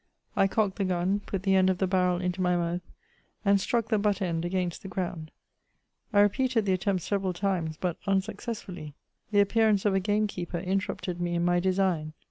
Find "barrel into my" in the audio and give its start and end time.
1.85-2.55